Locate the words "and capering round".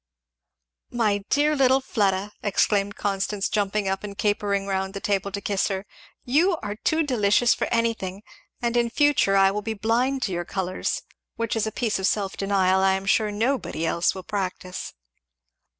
4.03-4.95